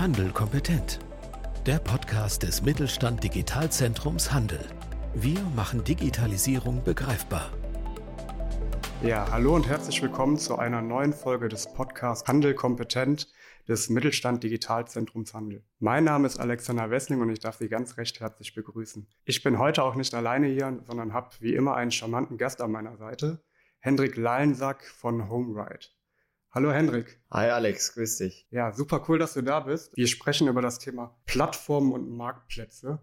[0.00, 0.98] Handel kompetent.
[1.66, 4.64] Der Podcast des Mittelstand Digitalzentrums Handel.
[5.14, 7.50] Wir machen Digitalisierung begreifbar.
[9.02, 13.28] Ja, hallo und herzlich willkommen zu einer neuen Folge des Podcasts Handel kompetent
[13.68, 15.66] des Mittelstand Digitalzentrums Handel.
[15.80, 19.06] Mein Name ist Alexander Wessling und ich darf Sie ganz recht herzlich begrüßen.
[19.26, 22.72] Ich bin heute auch nicht alleine hier, sondern habe wie immer einen charmanten Gast an
[22.72, 23.44] meiner Seite,
[23.80, 25.88] Hendrik Lallensack von HomeRide.
[26.52, 27.20] Hallo Hendrik.
[27.30, 28.44] Hi Alex, grüß dich.
[28.50, 29.96] Ja, super cool, dass du da bist.
[29.96, 32.98] Wir sprechen über das Thema Plattformen und Marktplätze.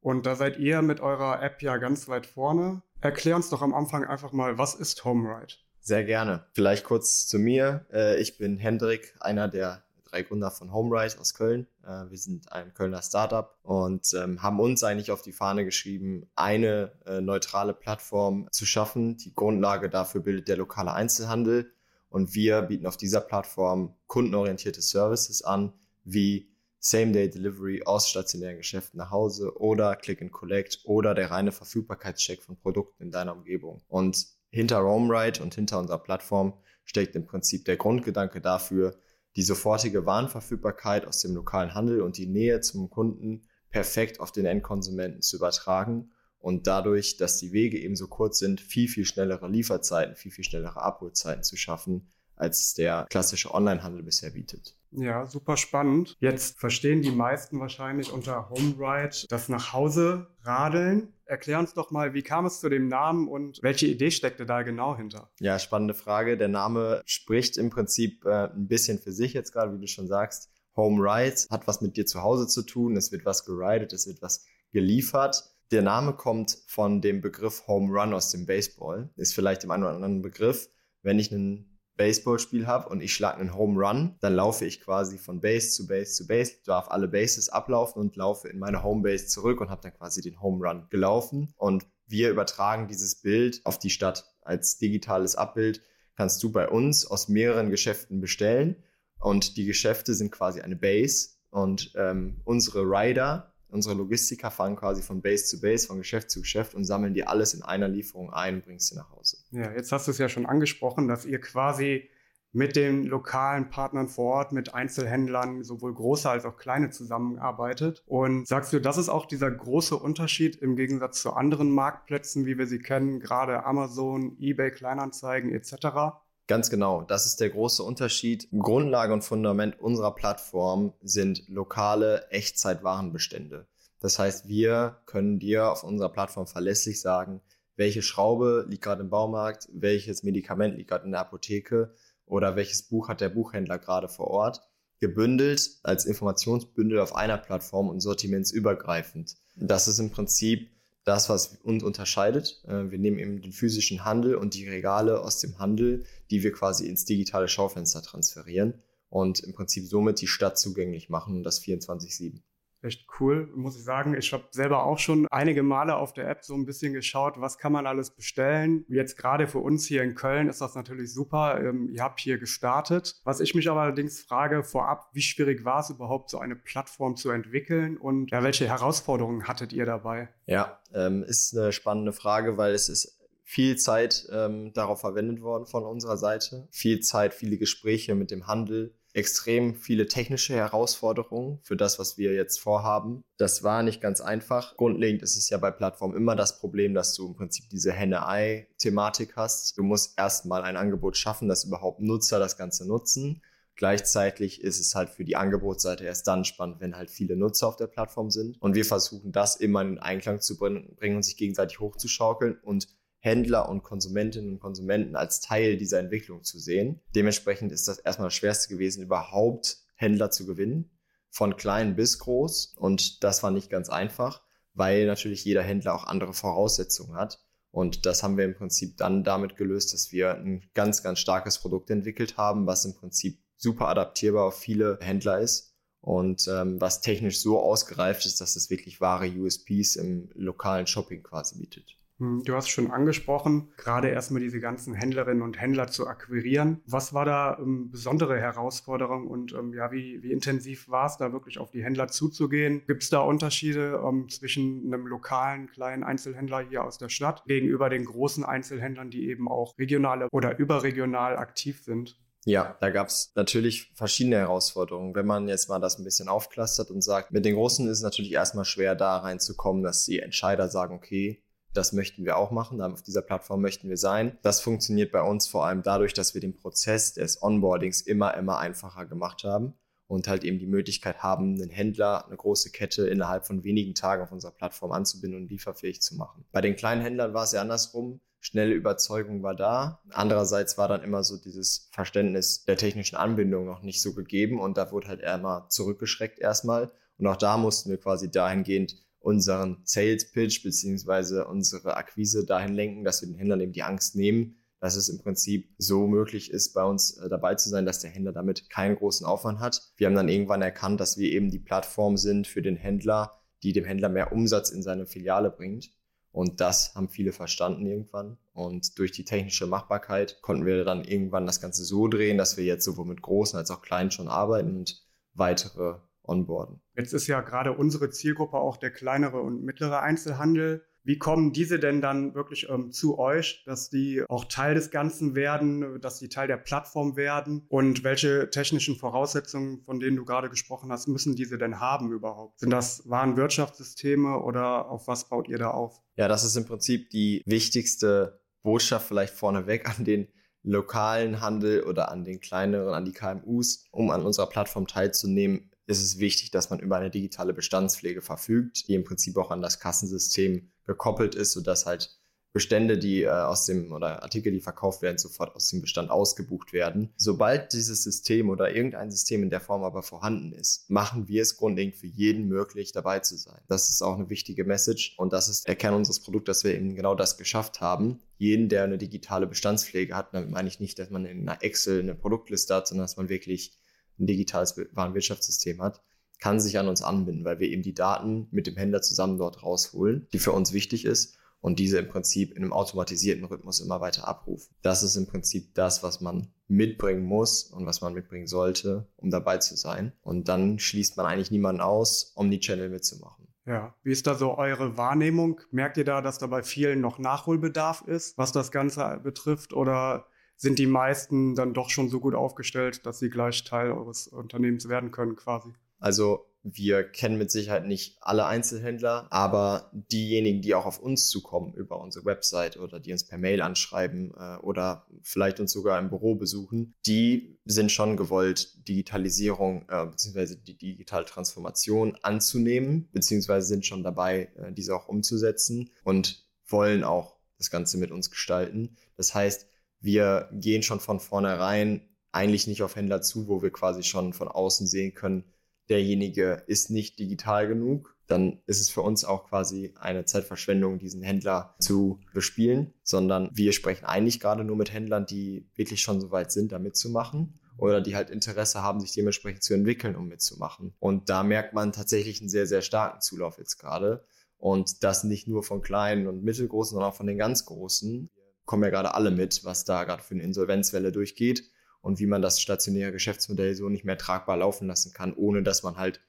[0.00, 2.82] Und da seid ihr mit eurer App ja ganz weit vorne.
[3.00, 5.54] Erklär uns doch am Anfang einfach mal, was ist HomeRide?
[5.78, 6.46] Sehr gerne.
[6.54, 7.86] Vielleicht kurz zu mir.
[7.92, 11.68] Äh, ich bin Hendrik, einer der drei Gründer von HomeRide aus Köln.
[11.84, 16.28] Äh, wir sind ein Kölner Startup und ähm, haben uns eigentlich auf die Fahne geschrieben,
[16.34, 19.16] eine äh, neutrale Plattform zu schaffen.
[19.18, 21.72] Die Grundlage dafür bildet der lokale Einzelhandel
[22.10, 25.72] und wir bieten auf dieser Plattform kundenorientierte Services an,
[26.04, 26.50] wie
[26.80, 32.56] Same-Day-Delivery aus stationären Geschäften nach Hause oder Click and Collect oder der reine Verfügbarkeitscheck von
[32.56, 33.82] Produkten in deiner Umgebung.
[33.88, 38.98] Und hinter RoamRide und hinter unserer Plattform steckt im Prinzip der Grundgedanke dafür,
[39.36, 44.46] die sofortige Warenverfügbarkeit aus dem lokalen Handel und die Nähe zum Kunden perfekt auf den
[44.46, 49.48] Endkonsumenten zu übertragen und dadurch, dass die Wege eben so kurz sind, viel, viel schnellere
[49.48, 54.76] Lieferzeiten, viel, viel schnellere Abholzeiten zu schaffen, als der klassische Onlinehandel bisher bietet.
[54.90, 56.16] Ja, super spannend.
[56.18, 61.12] Jetzt verstehen die meisten wahrscheinlich unter HomeRide das nach Hause radeln.
[61.24, 64.62] Erklär uns doch mal, wie kam es zu dem Namen und welche Idee steckte da
[64.62, 65.30] genau hinter?
[65.40, 66.38] Ja, spannende Frage.
[66.38, 70.06] Der Name spricht im Prinzip äh, ein bisschen für sich jetzt gerade, wie du schon
[70.06, 70.50] sagst.
[70.74, 72.96] HomeRide hat was mit dir zu Hause zu tun.
[72.96, 75.44] Es wird was geridet, es wird was geliefert.
[75.70, 79.10] Der Name kommt von dem Begriff Home Run aus dem Baseball.
[79.16, 80.70] Ist vielleicht im einen oder anderen Begriff.
[81.02, 85.18] Wenn ich einen Baseballspiel habe und ich schlage einen Home Run, dann laufe ich quasi
[85.18, 89.02] von Base zu Base zu Base, darf alle Bases ablaufen und laufe in meine Home
[89.02, 91.52] Base zurück und habe dann quasi den Home Run gelaufen.
[91.58, 94.24] Und wir übertragen dieses Bild auf die Stadt.
[94.40, 95.82] Als digitales Abbild
[96.16, 98.82] kannst du bei uns aus mehreren Geschäften bestellen
[99.20, 105.02] und die Geschäfte sind quasi eine Base und ähm, unsere Rider Unsere Logistiker fahren quasi
[105.02, 108.32] von Base zu Base, von Geschäft zu Geschäft und sammeln dir alles in einer Lieferung
[108.32, 109.38] ein und bringst sie nach Hause.
[109.50, 112.08] Ja, jetzt hast du es ja schon angesprochen, dass ihr quasi
[112.52, 118.02] mit den lokalen Partnern vor Ort, mit Einzelhändlern, sowohl große als auch kleine zusammenarbeitet.
[118.06, 122.56] Und sagst du, das ist auch dieser große Unterschied im Gegensatz zu anderen Marktplätzen, wie
[122.56, 126.18] wir sie kennen, gerade Amazon, eBay, Kleinanzeigen etc.?
[126.48, 128.48] Ganz genau, das ist der große Unterschied.
[128.58, 133.66] Grundlage und Fundament unserer Plattform sind lokale Echtzeitwarenbestände.
[134.00, 137.42] Das heißt, wir können dir auf unserer Plattform verlässlich sagen,
[137.76, 141.94] welche Schraube liegt gerade im Baumarkt, welches Medikament liegt gerade in der Apotheke
[142.24, 144.62] oder welches Buch hat der Buchhändler gerade vor Ort,
[145.00, 149.36] gebündelt als Informationsbündel auf einer Plattform und sortimentsübergreifend.
[149.54, 150.70] Das ist im Prinzip
[151.08, 152.62] das, was uns unterscheidet.
[152.66, 156.52] Äh, wir nehmen eben den physischen Handel und die Regale aus dem Handel, die wir
[156.52, 158.74] quasi ins digitale Schaufenster transferieren
[159.08, 162.42] und im Prinzip somit die Stadt zugänglich machen das 24-7
[162.82, 164.16] echt cool, muss ich sagen.
[164.16, 167.58] Ich habe selber auch schon einige Male auf der App so ein bisschen geschaut, was
[167.58, 168.84] kann man alles bestellen.
[168.88, 171.60] Jetzt gerade für uns hier in Köln ist das natürlich super.
[171.60, 173.20] Ähm, ihr habt hier gestartet.
[173.24, 177.16] Was ich mich aber allerdings frage vorab, wie schwierig war es überhaupt, so eine Plattform
[177.16, 180.28] zu entwickeln und ja, welche Herausforderungen hattet ihr dabei?
[180.46, 183.18] Ja, ähm, ist eine spannende Frage, weil es ist
[183.48, 186.68] viel Zeit ähm, darauf verwendet worden von unserer Seite.
[186.70, 192.34] Viel Zeit, viele Gespräche mit dem Handel, extrem viele technische Herausforderungen für das, was wir
[192.34, 193.22] jetzt vorhaben.
[193.36, 194.76] Das war nicht ganz einfach.
[194.76, 199.36] Grundlegend ist es ja bei Plattformen immer das Problem, dass du im Prinzip diese Henne-Ei-Thematik
[199.36, 199.76] hast.
[199.78, 203.42] Du musst erstmal ein Angebot schaffen, dass überhaupt Nutzer das Ganze nutzen.
[203.78, 207.76] Gleichzeitig ist es halt für die Angebotsseite erst dann spannend, wenn halt viele Nutzer auf
[207.76, 208.60] der Plattform sind.
[208.60, 212.88] Und wir versuchen das immer in Einklang zu bringen und sich gegenseitig hochzuschaukeln und
[213.20, 217.00] Händler und Konsumentinnen und Konsumenten als Teil dieser Entwicklung zu sehen.
[217.14, 220.90] Dementsprechend ist das erstmal das Schwerste gewesen, überhaupt Händler zu gewinnen,
[221.28, 222.74] von klein bis groß.
[222.76, 224.42] Und das war nicht ganz einfach,
[224.74, 227.40] weil natürlich jeder Händler auch andere Voraussetzungen hat.
[227.70, 231.58] Und das haben wir im Prinzip dann damit gelöst, dass wir ein ganz, ganz starkes
[231.58, 237.00] Produkt entwickelt haben, was im Prinzip super adaptierbar auf viele Händler ist und ähm, was
[237.00, 241.97] technisch so ausgereift ist, dass es wirklich wahre USPs im lokalen Shopping quasi bietet.
[242.18, 246.80] Hm, du hast schon angesprochen, gerade erstmal diese ganzen Händlerinnen und Händler zu akquirieren.
[246.84, 251.32] Was war da ähm, besondere Herausforderung und ähm, ja, wie, wie intensiv war es da
[251.32, 252.82] wirklich auf die Händler zuzugehen?
[252.86, 257.88] Gibt es da Unterschiede ähm, zwischen einem lokalen kleinen Einzelhändler hier aus der Stadt gegenüber
[257.88, 262.18] den großen Einzelhändlern, die eben auch regional oder überregional aktiv sind?
[262.44, 265.14] Ja, da gab es natürlich verschiedene Herausforderungen.
[265.14, 268.02] Wenn man jetzt mal das ein bisschen aufklustert und sagt, mit den Großen ist es
[268.02, 271.42] natürlich erstmal schwer, da reinzukommen, dass die Entscheider sagen, okay,
[271.74, 274.38] das möchten wir auch machen, auf dieser Plattform möchten wir sein.
[274.42, 278.58] Das funktioniert bei uns vor allem dadurch, dass wir den Prozess des Onboardings immer, immer
[278.58, 279.74] einfacher gemacht haben
[280.08, 284.22] und halt eben die Möglichkeit haben, einen Händler, eine große Kette innerhalb von wenigen Tagen
[284.22, 286.44] auf unserer Plattform anzubinden und lieferfähig zu machen.
[286.50, 288.20] Bei den kleinen Händlern war es ja andersrum.
[288.40, 290.00] Schnelle Überzeugung war da.
[290.10, 294.78] Andererseits war dann immer so dieses Verständnis der technischen Anbindung noch nicht so gegeben und
[294.78, 296.90] da wurde halt mal zurückgeschreckt erstmal.
[297.18, 303.04] Und auch da mussten wir quasi dahingehend unseren Sales Pitch beziehungsweise unsere Akquise dahin lenken,
[303.04, 306.72] dass wir den Händlern eben die Angst nehmen, dass es im Prinzip so möglich ist,
[306.72, 309.82] bei uns äh, dabei zu sein, dass der Händler damit keinen großen Aufwand hat.
[309.96, 313.72] Wir haben dann irgendwann erkannt, dass wir eben die Plattform sind für den Händler, die
[313.72, 315.90] dem Händler mehr Umsatz in seine Filiale bringt.
[316.30, 318.38] Und das haben viele verstanden irgendwann.
[318.52, 322.64] Und durch die technische Machbarkeit konnten wir dann irgendwann das Ganze so drehen, dass wir
[322.64, 325.04] jetzt sowohl mit großen als auch kleinen schon arbeiten und
[325.34, 325.96] weitere
[326.28, 326.80] onboarden.
[326.96, 330.84] Jetzt ist ja gerade unsere Zielgruppe auch der kleinere und mittlere Einzelhandel.
[331.04, 335.34] Wie kommen diese denn dann wirklich ähm, zu euch, dass die auch Teil des Ganzen
[335.34, 337.64] werden, dass die Teil der Plattform werden?
[337.68, 342.60] Und welche technischen Voraussetzungen, von denen du gerade gesprochen hast, müssen diese denn haben überhaupt?
[342.60, 346.02] Sind das Warenwirtschaftssysteme oder auf was baut ihr da auf?
[346.16, 350.28] Ja, das ist im Prinzip die wichtigste Botschaft vielleicht vorneweg an den
[350.62, 356.02] lokalen Handel oder an den kleineren, an die KMUs, um an unserer Plattform teilzunehmen, ist
[356.02, 359.80] es wichtig, dass man über eine digitale Bestandspflege verfügt, die im Prinzip auch an das
[359.80, 362.18] Kassensystem gekoppelt ist, sodass halt
[362.52, 366.72] Bestände, die äh, aus dem oder Artikel, die verkauft werden, sofort aus dem Bestand ausgebucht
[366.72, 367.10] werden.
[367.16, 371.56] Sobald dieses System oder irgendein System in der Form aber vorhanden ist, machen wir es
[371.56, 373.60] grundlegend für jeden möglich, dabei zu sein.
[373.68, 376.74] Das ist auch eine wichtige Message und das ist der Kern unseres Produkts, dass wir
[376.74, 378.18] eben genau das geschafft haben.
[378.38, 382.00] Jeden, der eine digitale Bestandspflege hat, damit meine ich nicht, dass man in einer Excel
[382.00, 383.78] eine Produktliste hat, sondern dass man wirklich
[384.18, 386.02] ein digitales Warenwirtschaftssystem hat,
[386.40, 389.62] kann sich an uns anbinden, weil wir eben die Daten mit dem Händler zusammen dort
[389.62, 394.00] rausholen, die für uns wichtig ist und diese im Prinzip in einem automatisierten Rhythmus immer
[394.00, 394.74] weiter abrufen.
[394.82, 399.30] Das ist im Prinzip das, was man mitbringen muss und was man mitbringen sollte, um
[399.30, 400.12] dabei zu sein.
[400.22, 403.48] Und dann schließt man eigentlich niemanden aus, Omnichannel mitzumachen.
[403.66, 405.60] Ja, wie ist da so eure Wahrnehmung?
[405.70, 409.74] Merkt ihr da, dass da bei vielen noch Nachholbedarf ist, was das Ganze betrifft?
[409.74, 410.26] Oder
[410.58, 414.88] sind die meisten dann doch schon so gut aufgestellt, dass sie gleich Teil eures Unternehmens
[414.88, 415.72] werden können quasi.
[416.00, 421.72] Also wir kennen mit Sicherheit nicht alle Einzelhändler, aber diejenigen, die auch auf uns zukommen
[421.72, 426.10] über unsere Website oder die uns per Mail anschreiben äh, oder vielleicht uns sogar im
[426.10, 430.56] Büro besuchen, die sind schon gewollt, Digitalisierung äh, bzw.
[430.56, 437.38] die digitale Transformation anzunehmen, beziehungsweise sind schon dabei, äh, diese auch umzusetzen und wollen auch
[437.56, 438.96] das Ganze mit uns gestalten.
[439.16, 439.68] Das heißt,
[440.00, 444.48] wir gehen schon von vornherein eigentlich nicht auf Händler zu, wo wir quasi schon von
[444.48, 445.44] außen sehen können,
[445.88, 451.22] derjenige ist nicht digital genug, dann ist es für uns auch quasi eine Zeitverschwendung, diesen
[451.22, 456.30] Händler zu bespielen, sondern wir sprechen eigentlich gerade nur mit Händlern, die wirklich schon so
[456.30, 460.94] weit sind, da mitzumachen oder die halt Interesse haben, sich dementsprechend zu entwickeln, um mitzumachen.
[460.98, 464.24] Und da merkt man tatsächlich einen sehr, sehr starken Zulauf jetzt gerade.
[464.58, 468.28] Und das nicht nur von kleinen und mittelgroßen, sondern auch von den ganz großen
[468.68, 471.64] kommen ja gerade alle mit, was da gerade für eine Insolvenzwelle durchgeht
[472.02, 475.82] und wie man das stationäre Geschäftsmodell so nicht mehr tragbar laufen lassen kann, ohne dass
[475.82, 476.20] man halt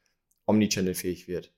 [0.46, 1.54] Omnichannel-fähig wird.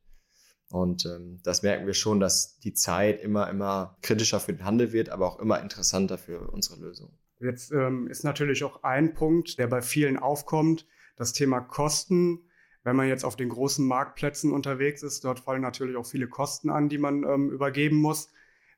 [0.71, 4.91] Und ähm, das merken wir schon, dass die Zeit immer, immer kritischer für den Handel
[4.91, 7.13] wird, aber auch immer interessanter für unsere Lösung.
[7.39, 12.39] Jetzt ähm, ist natürlich auch ein Punkt, der bei vielen aufkommt, das Thema Kosten.
[12.83, 16.71] Wenn man jetzt auf den großen Marktplätzen unterwegs ist, dort fallen natürlich auch viele Kosten
[16.71, 18.31] an, die man ähm, übergeben muss.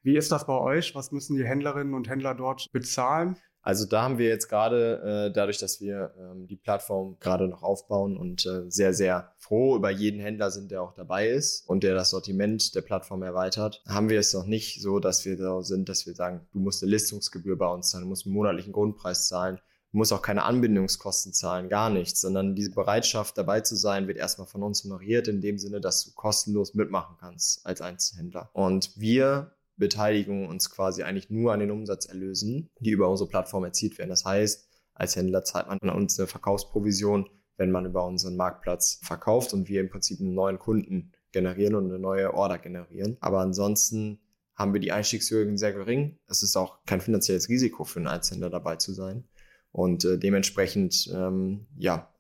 [0.04, 0.94] Wie ist das bei euch?
[0.96, 3.38] Was müssen die Händlerinnen und Händler dort bezahlen?
[3.62, 7.64] Also da haben wir jetzt gerade, äh, dadurch, dass wir ähm, die Plattform gerade noch
[7.64, 11.84] aufbauen und äh, sehr, sehr froh über jeden Händler sind, der auch dabei ist und
[11.84, 15.62] der das Sortiment der Plattform erweitert, haben wir es noch nicht so, dass wir da
[15.62, 18.74] sind, dass wir sagen, du musst eine Listungsgebühr bei uns zahlen, du musst einen monatlichen
[18.74, 19.62] Grundpreis zahlen,
[19.94, 24.18] du musst auch keine Anbindungskosten zahlen, gar nichts, sondern diese Bereitschaft dabei zu sein, wird
[24.18, 28.50] erstmal von uns honoriert, in dem Sinne, dass du kostenlos mitmachen kannst als Einzelhändler.
[28.52, 33.98] Und wir beteiligen uns quasi eigentlich nur an den Umsatzerlösen, die über unsere Plattform erzielt
[33.98, 34.10] werden.
[34.10, 39.00] Das heißt, als Händler zahlt man an uns eine Verkaufsprovision, wenn man über unseren Marktplatz
[39.04, 43.18] verkauft und wir im Prinzip einen neuen Kunden generieren und eine neue Order generieren.
[43.20, 44.20] Aber ansonsten
[44.56, 46.20] haben wir die Einstiegshürden sehr gering.
[46.28, 49.28] Es ist auch kein finanzielles Risiko für einen Einzelhändler dabei zu sein.
[49.72, 52.14] Und äh, dementsprechend, ähm, ja,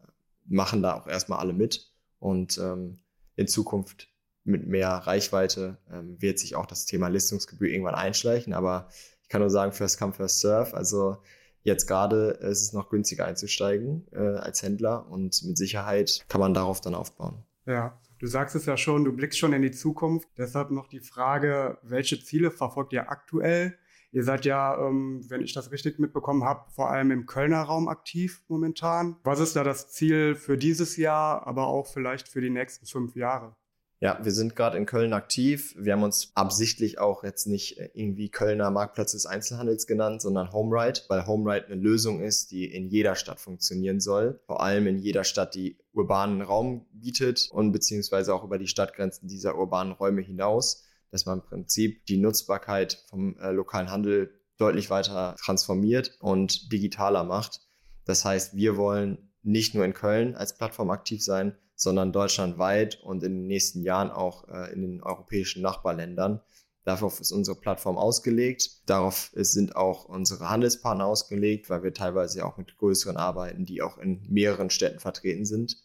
[0.45, 1.91] machen da auch erstmal alle mit.
[2.19, 2.99] Und ähm,
[3.35, 4.12] in Zukunft
[4.43, 8.53] mit mehr Reichweite ähm, wird sich auch das Thema Listungsgebühr irgendwann einschleichen.
[8.53, 8.89] Aber
[9.21, 10.73] ich kann nur sagen, first come, first serve.
[10.75, 11.17] Also
[11.63, 16.53] Jetzt gerade ist es noch günstiger einzusteigen äh, als Händler und mit Sicherheit kann man
[16.53, 17.41] darauf dann aufbauen.
[17.65, 20.27] Ja, du sagst es ja schon, du blickst schon in die Zukunft.
[20.37, 23.77] Deshalb noch die Frage, welche Ziele verfolgt ihr aktuell?
[24.11, 27.87] Ihr seid ja, ähm, wenn ich das richtig mitbekommen habe, vor allem im Kölner Raum
[27.87, 29.15] aktiv momentan.
[29.23, 33.15] Was ist da das Ziel für dieses Jahr, aber auch vielleicht für die nächsten fünf
[33.15, 33.55] Jahre?
[34.03, 35.73] Ja, wir sind gerade in Köln aktiv.
[35.79, 40.51] Wir haben uns absichtlich auch jetzt nicht äh, irgendwie Kölner Marktplatz des Einzelhandels genannt, sondern
[40.51, 44.41] HomeRide, weil HomeRide eine Lösung ist, die in jeder Stadt funktionieren soll.
[44.45, 49.29] Vor allem in jeder Stadt, die urbanen Raum bietet und beziehungsweise auch über die Stadtgrenzen
[49.29, 54.89] dieser urbanen Räume hinaus, dass man im Prinzip die Nutzbarkeit vom äh, lokalen Handel deutlich
[54.89, 57.61] weiter transformiert und digitaler macht.
[58.03, 63.23] Das heißt, wir wollen nicht nur in Köln als Plattform aktiv sein, sondern deutschlandweit und
[63.23, 66.41] in den nächsten Jahren auch äh, in den europäischen Nachbarländern.
[66.85, 68.89] Darauf ist unsere Plattform ausgelegt.
[68.89, 73.97] Darauf sind auch unsere Handelspartner ausgelegt, weil wir teilweise auch mit größeren arbeiten, die auch
[73.97, 75.77] in mehreren Städten vertreten sind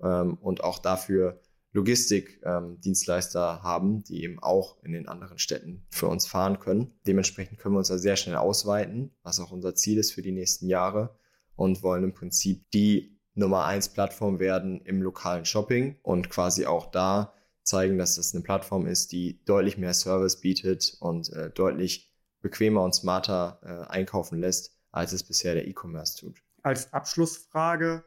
[0.00, 1.40] ähm, und auch dafür
[1.72, 6.92] Logistikdienstleister ähm, haben, die eben auch in den anderen Städten für uns fahren können.
[7.04, 10.30] Dementsprechend können wir uns da sehr schnell ausweiten, was auch unser Ziel ist für die
[10.30, 11.18] nächsten Jahre
[11.56, 16.90] und wollen im Prinzip die Nummer eins Plattform werden im lokalen Shopping und quasi auch
[16.90, 22.12] da zeigen, dass das eine Plattform ist, die deutlich mehr Service bietet und äh, deutlich
[22.40, 26.38] bequemer und smarter äh, einkaufen lässt, als es bisher der E-Commerce tut.
[26.62, 28.04] Als Abschlussfrage,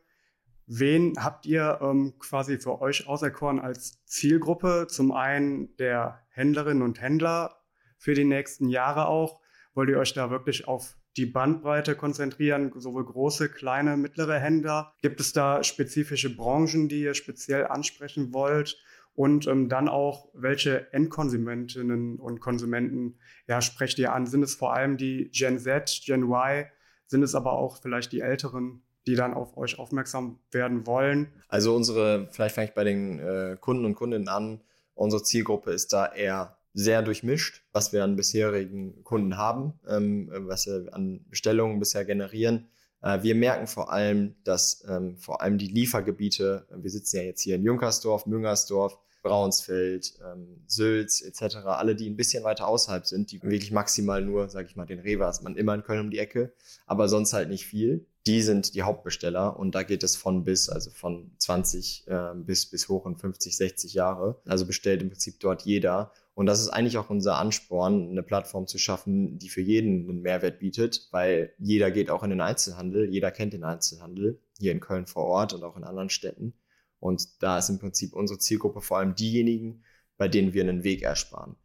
[0.68, 4.88] wen habt ihr ähm, quasi für euch auserkoren als Zielgruppe?
[4.90, 7.58] Zum einen der Händlerinnen und Händler
[7.98, 9.42] für die nächsten Jahre auch.
[9.74, 14.94] Wollt ihr euch da wirklich auf die Bandbreite konzentrieren, sowohl große, kleine, mittlere Händler?
[15.02, 18.78] Gibt es da spezifische Branchen, die ihr speziell ansprechen wollt?
[19.14, 24.28] Und ähm, dann auch, welche Endkonsumentinnen und Konsumenten ja, sprecht ihr an?
[24.28, 26.66] Sind es vor allem die Gen Z, Gen Y?
[27.08, 31.34] Sind es aber auch vielleicht die Älteren, die dann auf euch aufmerksam werden wollen?
[31.48, 34.62] Also unsere, vielleicht fange ich bei den äh, Kunden und Kundinnen an.
[34.94, 40.68] Unsere Zielgruppe ist da eher sehr durchmischt, was wir an bisherigen Kunden haben, ähm, was
[40.68, 42.68] wir an Bestellungen bisher generieren.
[43.02, 47.42] Äh, wir merken vor allem, dass ähm, vor allem die Liefergebiete, wir sitzen ja jetzt
[47.42, 53.32] hier in Junkersdorf, Müngersdorf, Braunsfeld, ähm, Sülz etc., alle, die ein bisschen weiter außerhalb sind,
[53.32, 56.12] die wirklich maximal nur, sage ich mal, den Rewe hat man immer in Köln um
[56.12, 56.54] die Ecke,
[56.86, 58.06] aber sonst halt nicht viel.
[58.26, 62.66] Die sind die Hauptbesteller und da geht es von bis, also von 20 äh, bis,
[62.66, 64.40] bis hoch in 50, 60 Jahre.
[64.46, 68.67] Also bestellt im Prinzip dort jeder und das ist eigentlich auch unser Ansporn, eine Plattform
[68.67, 73.10] zu schaffen, die für jeden einen Mehrwert bietet, weil jeder geht auch in den Einzelhandel,
[73.10, 76.53] jeder kennt den Einzelhandel, hier in Köln vor Ort und auch in anderen Städten.
[77.00, 79.84] Und da ist im Prinzip unsere Zielgruppe vor allem diejenigen,
[80.15, 81.56] bei denen wir einen Weg ersparen.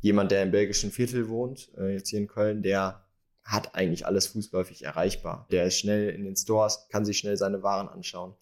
[0.00, 3.06] Jemand, der im belgischen Viertel wohnt, äh, jetzt hier in Köln, der
[3.42, 5.46] hat eigentlich alles fußläufig erreichbar.
[5.50, 8.34] Der ist schnell in den Stores, kann sich schnell seine Waren anschauen.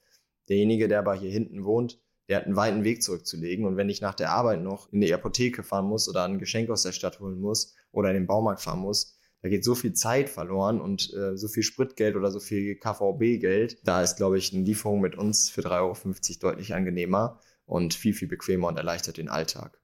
[0.49, 3.64] Derjenige, der aber hier hinten wohnt, der hat einen weiten Weg zurückzulegen.
[3.64, 6.70] Und wenn ich nach der Arbeit noch in die Apotheke fahren muss oder ein Geschenk
[6.70, 9.92] aus der Stadt holen muss oder in den Baumarkt fahren muss, da geht so viel
[9.92, 13.78] Zeit verloren und äh, so viel Spritgeld oder so viel KVB-Geld.
[13.85, 18.14] Da ist, glaube ich, eine Lieferung mit uns für 3,50 Euro deutlich angenehmer und viel,
[18.14, 19.78] viel bequemer und erleichtert den Alltag.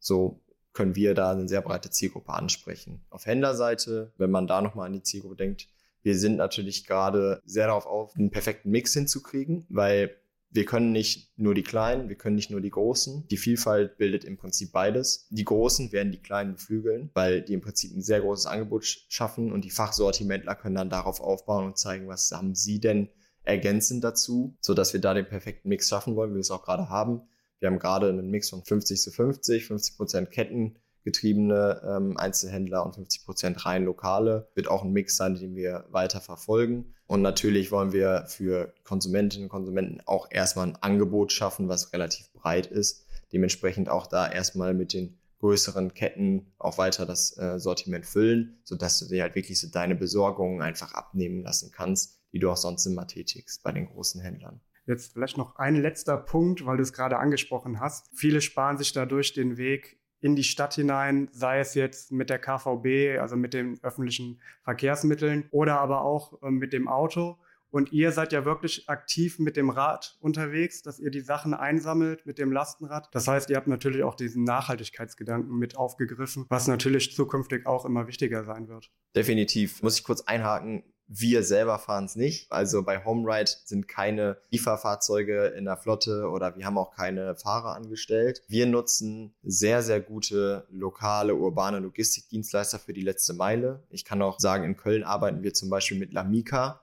[0.00, 0.40] So
[0.72, 3.04] können wir da eine sehr breite Zielgruppe ansprechen.
[3.10, 5.68] Auf Händlerseite, wenn man da nochmal an die Zielgruppe denkt,
[6.02, 10.16] wir sind natürlich gerade sehr darauf auf, einen perfekten Mix hinzukriegen, weil
[10.50, 13.26] wir können nicht nur die Kleinen, wir können nicht nur die Großen.
[13.28, 15.26] Die Vielfalt bildet im Prinzip beides.
[15.30, 19.52] Die Großen werden die Kleinen beflügeln, weil die im Prinzip ein sehr großes Angebot schaffen
[19.52, 23.10] und die Fachsortimentler können dann darauf aufbauen und zeigen, was haben sie denn
[23.42, 26.88] ergänzend dazu, sodass wir da den perfekten Mix schaffen wollen, wie wir es auch gerade
[26.88, 27.22] haben.
[27.60, 32.84] Wir haben gerade einen Mix von 50 zu 50, 50 Prozent Ketten, getriebene ähm, Einzelhändler
[32.84, 34.50] und 50 Prozent rein lokale.
[34.54, 36.94] Wird auch ein Mix sein, den wir weiter verfolgen.
[37.08, 42.30] Und natürlich wollen wir für Konsumentinnen und Konsumenten auch erstmal ein Angebot schaffen, was relativ
[42.34, 43.06] breit ist.
[43.32, 48.98] Dementsprechend auch da erstmal mit den größeren Ketten auch weiter das äh, Sortiment füllen, sodass
[48.98, 52.84] du dir halt wirklich so deine Besorgungen einfach abnehmen lassen kannst, die du auch sonst
[52.84, 54.60] immer tätigst bei den großen Händlern.
[54.86, 58.10] Jetzt vielleicht noch ein letzter Punkt, weil du es gerade angesprochen hast.
[58.14, 62.38] Viele sparen sich dadurch den Weg in die Stadt hinein, sei es jetzt mit der
[62.38, 67.38] KVB, also mit den öffentlichen Verkehrsmitteln oder aber auch äh, mit dem Auto.
[67.70, 72.24] Und ihr seid ja wirklich aktiv mit dem Rad unterwegs, dass ihr die Sachen einsammelt
[72.24, 73.10] mit dem Lastenrad.
[73.12, 78.06] Das heißt, ihr habt natürlich auch diesen Nachhaltigkeitsgedanken mit aufgegriffen, was natürlich zukünftig auch immer
[78.06, 78.90] wichtiger sein wird.
[79.14, 79.82] Definitiv.
[79.82, 80.82] Muss ich kurz einhaken.
[81.10, 82.52] Wir selber fahren es nicht.
[82.52, 87.74] Also bei HomeRide sind keine Lieferfahrzeuge in der Flotte oder wir haben auch keine Fahrer
[87.74, 88.42] angestellt.
[88.46, 93.82] Wir nutzen sehr, sehr gute lokale urbane Logistikdienstleister für die letzte Meile.
[93.88, 96.82] Ich kann auch sagen, in Köln arbeiten wir zum Beispiel mit Lamika.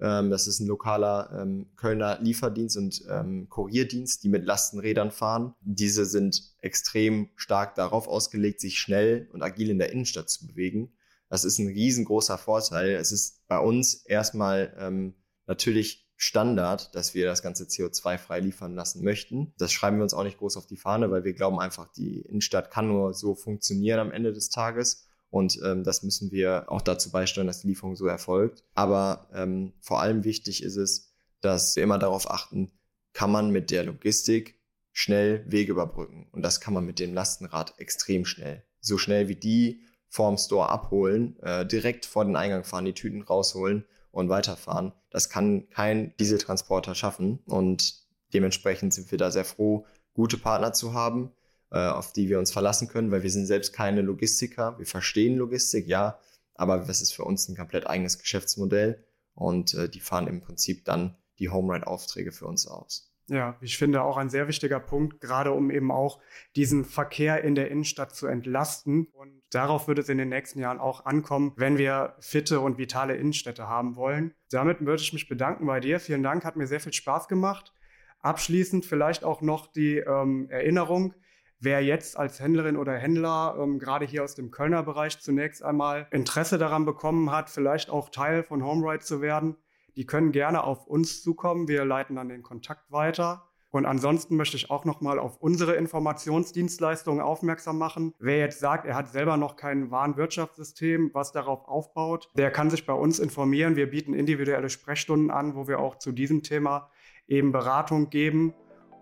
[0.00, 5.54] Ähm, das ist ein lokaler ähm, Kölner Lieferdienst und ähm, Kurierdienst, die mit Lastenrädern fahren.
[5.60, 10.92] Diese sind extrem stark darauf ausgelegt, sich schnell und agil in der Innenstadt zu bewegen.
[11.28, 12.90] Das ist ein riesengroßer Vorteil.
[12.90, 15.14] Es ist bei uns erstmal ähm,
[15.46, 19.52] natürlich Standard, dass wir das ganze CO2 frei liefern lassen möchten.
[19.58, 22.20] Das schreiben wir uns auch nicht groß auf die Fahne, weil wir glauben einfach, die
[22.20, 25.06] Innenstadt kann nur so funktionieren am Ende des Tages.
[25.28, 28.64] Und ähm, das müssen wir auch dazu beisteuern, dass die Lieferung so erfolgt.
[28.74, 32.72] Aber ähm, vor allem wichtig ist es, dass wir immer darauf achten,
[33.12, 34.60] kann man mit der Logistik
[34.92, 36.28] schnell Wege überbrücken.
[36.32, 38.64] Und das kann man mit dem Lastenrad extrem schnell.
[38.80, 39.82] So schnell wie die
[40.16, 44.92] vorm Store abholen, äh, direkt vor den Eingang fahren, die Tüten rausholen und weiterfahren.
[45.10, 47.40] Das kann kein Dieseltransporter schaffen.
[47.44, 51.32] Und dementsprechend sind wir da sehr froh, gute Partner zu haben,
[51.70, 54.78] äh, auf die wir uns verlassen können, weil wir sind selbst keine Logistiker.
[54.78, 56.18] Wir verstehen Logistik, ja,
[56.54, 59.04] aber das ist für uns ein komplett eigenes Geschäftsmodell
[59.34, 63.12] und äh, die fahren im Prinzip dann die Home-Ride-Aufträge für uns aus.
[63.28, 66.20] Ja, ich finde auch ein sehr wichtiger Punkt, gerade um eben auch
[66.54, 69.08] diesen Verkehr in der Innenstadt zu entlasten.
[69.12, 73.16] Und darauf wird es in den nächsten Jahren auch ankommen, wenn wir fitte und vitale
[73.16, 74.32] Innenstädte haben wollen.
[74.50, 75.98] Damit würde ich mich bedanken bei dir.
[75.98, 77.72] Vielen Dank, hat mir sehr viel Spaß gemacht.
[78.20, 81.14] Abschließend vielleicht auch noch die ähm, Erinnerung,
[81.58, 86.06] wer jetzt als Händlerin oder Händler ähm, gerade hier aus dem Kölner Bereich zunächst einmal
[86.10, 89.56] Interesse daran bekommen hat, vielleicht auch Teil von HomeRide zu werden,
[89.96, 91.68] die können gerne auf uns zukommen.
[91.68, 93.46] Wir leiten dann den Kontakt weiter.
[93.70, 98.14] Und ansonsten möchte ich auch nochmal auf unsere Informationsdienstleistungen aufmerksam machen.
[98.18, 102.86] Wer jetzt sagt, er hat selber noch kein Warenwirtschaftssystem, was darauf aufbaut, der kann sich
[102.86, 103.76] bei uns informieren.
[103.76, 106.90] Wir bieten individuelle Sprechstunden an, wo wir auch zu diesem Thema
[107.26, 108.54] eben Beratung geben.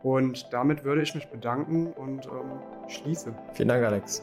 [0.03, 3.35] Und damit würde ich mich bedanken und ähm, schließe.
[3.55, 4.23] Vielen Dank, Alex.